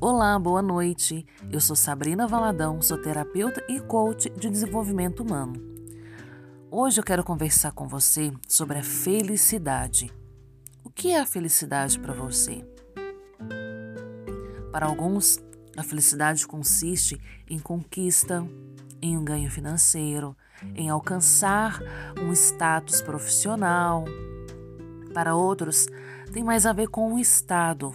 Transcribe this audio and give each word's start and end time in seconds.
Olá, 0.00 0.38
boa 0.38 0.62
noite. 0.62 1.26
Eu 1.50 1.60
sou 1.60 1.74
Sabrina 1.74 2.24
Valadão, 2.28 2.80
sou 2.80 2.96
terapeuta 3.02 3.64
e 3.68 3.80
coach 3.80 4.30
de 4.30 4.48
desenvolvimento 4.48 5.24
humano. 5.24 5.60
Hoje 6.70 7.00
eu 7.00 7.04
quero 7.04 7.24
conversar 7.24 7.72
com 7.72 7.88
você 7.88 8.32
sobre 8.46 8.78
a 8.78 8.82
felicidade. 8.84 10.12
O 10.84 10.90
que 10.90 11.10
é 11.10 11.18
a 11.18 11.26
felicidade 11.26 11.98
para 11.98 12.14
você? 12.14 12.64
Para 14.70 14.86
alguns, 14.86 15.40
a 15.76 15.82
felicidade 15.82 16.46
consiste 16.46 17.20
em 17.50 17.58
conquista, 17.58 18.46
em 19.02 19.18
um 19.18 19.24
ganho 19.24 19.50
financeiro, 19.50 20.36
em 20.76 20.88
alcançar 20.88 21.82
um 22.22 22.32
status 22.32 23.02
profissional. 23.02 24.04
Para 25.12 25.34
outros, 25.34 25.88
tem 26.32 26.44
mais 26.44 26.66
a 26.66 26.72
ver 26.72 26.86
com 26.86 27.14
o 27.14 27.18
estado, 27.18 27.92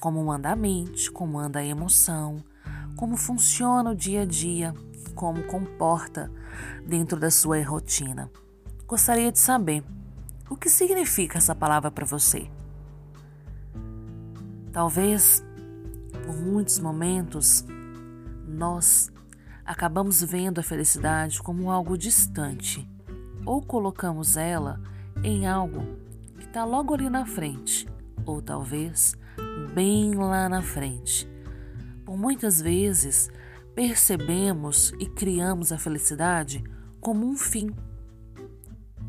como 0.00 0.30
anda 0.30 0.50
a 0.50 0.56
mente, 0.56 1.10
como 1.10 1.38
anda 1.38 1.60
a 1.60 1.64
emoção, 1.64 2.42
como 2.96 3.16
funciona 3.16 3.90
o 3.90 3.94
dia 3.94 4.22
a 4.22 4.24
dia, 4.24 4.74
como 5.14 5.42
comporta 5.44 6.30
dentro 6.86 7.18
da 7.18 7.30
sua 7.30 7.62
rotina. 7.62 8.30
Gostaria 8.86 9.32
de 9.32 9.38
saber 9.38 9.82
o 10.48 10.56
que 10.56 10.68
significa 10.68 11.38
essa 11.38 11.54
palavra 11.54 11.90
para 11.90 12.06
você. 12.06 12.48
Talvez, 14.72 15.44
por 16.24 16.36
muitos 16.36 16.78
momentos, 16.78 17.64
nós 18.46 19.10
acabamos 19.64 20.22
vendo 20.22 20.60
a 20.60 20.62
felicidade 20.62 21.42
como 21.42 21.70
algo 21.70 21.98
distante 21.98 22.88
ou 23.46 23.62
colocamos 23.62 24.36
ela 24.36 24.80
em 25.22 25.46
algo 25.46 25.86
que 26.36 26.44
está 26.44 26.64
logo 26.64 26.92
ali 26.92 27.08
na 27.08 27.24
frente, 27.24 27.88
ou 28.26 28.42
talvez 28.42 29.16
bem 29.66 30.14
lá 30.14 30.48
na 30.48 30.62
frente. 30.62 31.28
Por 32.04 32.16
muitas 32.16 32.60
vezes 32.60 33.28
percebemos 33.74 34.92
e 34.98 35.06
criamos 35.06 35.72
a 35.72 35.78
felicidade 35.78 36.64
como 37.00 37.26
um 37.26 37.36
fim. 37.36 37.70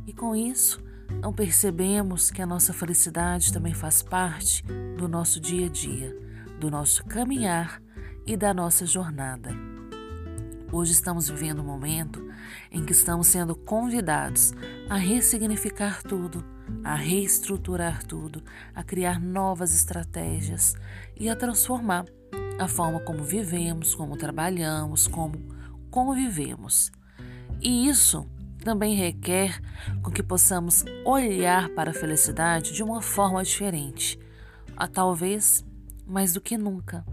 E 0.05 0.13
com 0.13 0.35
isso, 0.35 0.83
não 1.21 1.33
percebemos 1.33 2.29
que 2.29 2.41
a 2.41 2.45
nossa 2.45 2.73
felicidade 2.73 3.53
também 3.53 3.73
faz 3.73 4.01
parte 4.01 4.63
do 4.97 5.07
nosso 5.07 5.39
dia 5.39 5.67
a 5.67 5.69
dia, 5.69 6.15
do 6.59 6.69
nosso 6.69 7.03
caminhar 7.05 7.81
e 8.25 8.35
da 8.35 8.53
nossa 8.53 8.85
jornada. 8.85 9.51
Hoje 10.71 10.91
estamos 10.91 11.29
vivendo 11.29 11.61
um 11.61 11.65
momento 11.65 12.27
em 12.69 12.85
que 12.85 12.91
estamos 12.91 13.27
sendo 13.27 13.55
convidados 13.55 14.53
a 14.89 14.97
ressignificar 14.97 16.03
tudo, 16.03 16.43
a 16.83 16.95
reestruturar 16.95 18.03
tudo, 18.03 18.43
a 18.73 18.83
criar 18.83 19.19
novas 19.19 19.73
estratégias 19.73 20.75
e 21.15 21.29
a 21.29 21.35
transformar 21.35 22.05
a 22.59 22.67
forma 22.67 22.99
como 22.99 23.23
vivemos, 23.23 23.93
como 23.93 24.17
trabalhamos, 24.17 25.07
como 25.07 25.39
convivemos. 25.89 26.91
E 27.61 27.87
isso 27.87 28.29
também 28.63 28.95
requer 28.95 29.61
com 30.01 30.11
que 30.11 30.23
possamos 30.23 30.83
olhar 31.05 31.69
para 31.69 31.91
a 31.91 31.93
felicidade 31.93 32.73
de 32.73 32.83
uma 32.83 33.01
forma 33.01 33.43
diferente, 33.43 34.19
a 34.75 34.87
talvez 34.87 35.65
mais 36.05 36.33
do 36.33 36.41
que 36.41 36.57
nunca. 36.57 37.05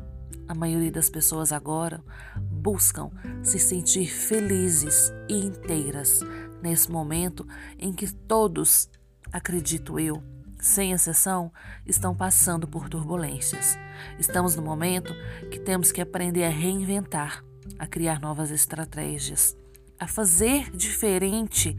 A 0.47 0.55
maioria 0.55 0.93
das 0.93 1.09
pessoas 1.09 1.53
agora 1.53 2.03
buscam 2.37 3.11
se 3.43 3.59
sentir 3.59 4.07
felizes 4.07 5.13
e 5.29 5.35
inteiras 5.47 6.21
nesse 6.63 6.91
momento 6.91 7.47
em 7.79 7.93
que 7.93 8.13
todos, 8.13 8.91
acredito 9.35 9.99
eu, 9.99 10.23
sem 10.61 10.93
exceção, 10.93 11.53
estão 11.85 12.15
passando 12.15 12.69
por 12.69 12.89
turbulências. 12.89 13.77
Estamos 14.17 14.55
no 14.55 14.63
momento 14.63 15.13
que 15.51 15.59
temos 15.59 15.91
que 15.91 16.01
aprender 16.01 16.45
a 16.45 16.49
reinventar, 16.49 17.45
a 17.77 17.85
criar 17.85 18.21
novas 18.21 18.53
estratégias, 18.53 19.57
a 19.99 20.07
fazer 20.07 20.71
diferente 20.71 21.77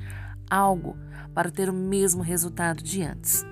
algo 0.49 0.97
para 1.33 1.49
ter 1.49 1.69
o 1.69 1.73
mesmo 1.73 2.21
resultado 2.21 2.83
de 2.83 3.01
antes. 3.03 3.45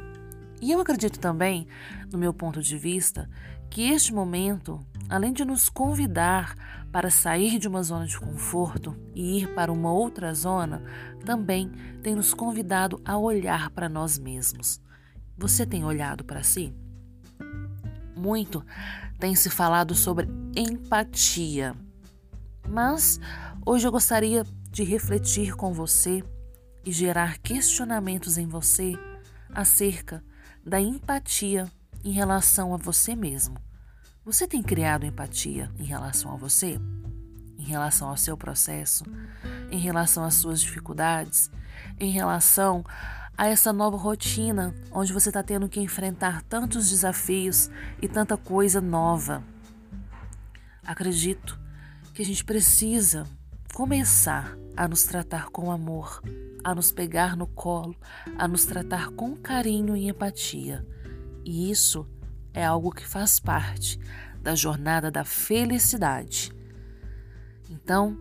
E 0.61 0.69
eu 0.73 0.81
acredito 0.81 1.17
também, 1.17 1.65
no 2.11 2.19
meu 2.19 2.33
ponto 2.33 2.61
de 2.61 2.77
vista, 2.77 3.29
que 3.73 3.89
este 3.89 4.13
momento, 4.13 4.85
além 5.09 5.33
de 5.33 5.43
nos 5.43 5.67
convidar 5.67 6.55
para 6.91 7.09
sair 7.09 7.57
de 7.57 7.67
uma 7.67 7.81
zona 7.81 8.05
de 8.05 8.19
conforto 8.19 8.95
e 9.15 9.39
ir 9.39 9.55
para 9.55 9.71
uma 9.71 9.91
outra 9.91 10.31
zona, 10.35 10.83
também 11.25 11.71
tem 12.03 12.13
nos 12.13 12.35
convidado 12.35 13.01
a 13.03 13.17
olhar 13.17 13.71
para 13.71 13.89
nós 13.89 14.19
mesmos. 14.19 14.79
Você 15.35 15.65
tem 15.65 15.83
olhado 15.83 16.23
para 16.23 16.43
si? 16.43 16.71
Muito 18.15 18.63
tem 19.17 19.33
se 19.33 19.49
falado 19.49 19.95
sobre 19.95 20.29
empatia, 20.55 21.75
mas 22.69 23.19
hoje 23.65 23.87
eu 23.87 23.91
gostaria 23.91 24.45
de 24.69 24.83
refletir 24.83 25.55
com 25.55 25.73
você 25.73 26.23
e 26.85 26.91
gerar 26.91 27.39
questionamentos 27.39 28.37
em 28.37 28.45
você 28.45 28.93
acerca 29.51 30.23
da 30.63 30.79
empatia 30.79 31.67
em 32.03 32.11
relação 32.11 32.73
a 32.73 32.77
você 32.77 33.15
mesmo. 33.15 33.55
Você 34.25 34.47
tem 34.47 34.61
criado 34.61 35.05
empatia 35.05 35.71
em 35.77 35.83
relação 35.83 36.33
a 36.33 36.37
você? 36.37 36.79
Em 37.57 37.63
relação 37.63 38.09
ao 38.09 38.17
seu 38.17 38.37
processo? 38.37 39.03
Em 39.71 39.79
relação 39.79 40.23
às 40.23 40.35
suas 40.35 40.61
dificuldades? 40.61 41.49
Em 41.99 42.11
relação 42.11 42.83
a 43.37 43.47
essa 43.47 43.73
nova 43.73 43.97
rotina 43.97 44.75
onde 44.91 45.13
você 45.13 45.29
está 45.29 45.41
tendo 45.41 45.69
que 45.69 45.79
enfrentar 45.79 46.41
tantos 46.43 46.89
desafios 46.89 47.69
e 48.01 48.07
tanta 48.07 48.37
coisa 48.37 48.79
nova? 48.79 49.43
Acredito 50.85 51.59
que 52.13 52.21
a 52.21 52.25
gente 52.25 52.43
precisa 52.43 53.25
começar 53.73 54.55
a 54.75 54.87
nos 54.87 55.03
tratar 55.03 55.49
com 55.49 55.71
amor, 55.71 56.21
a 56.63 56.75
nos 56.75 56.91
pegar 56.91 57.35
no 57.35 57.47
colo, 57.47 57.95
a 58.37 58.47
nos 58.47 58.65
tratar 58.65 59.09
com 59.11 59.35
carinho 59.35 59.95
e 59.95 60.07
empatia. 60.07 60.85
E 61.45 61.69
isso 61.69 62.07
é 62.53 62.65
algo 62.65 62.91
que 62.91 63.05
faz 63.05 63.39
parte 63.39 63.99
da 64.41 64.55
jornada 64.55 65.09
da 65.09 65.23
felicidade. 65.23 66.51
Então, 67.69 68.19